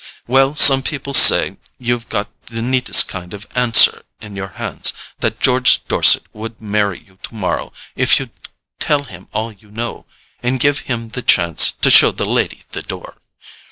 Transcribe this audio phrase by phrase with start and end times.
[0.25, 4.93] —Well, some people say you've got the neatest kind of an answer in your hands:
[5.19, 8.31] that George Dorset would marry you tomorrow, if you'd
[8.79, 10.07] tell him all you know,
[10.41, 13.17] and give him the chance to show the lady the door.